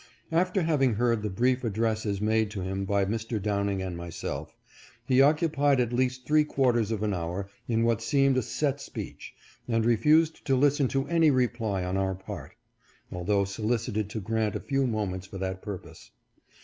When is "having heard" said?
0.63-1.21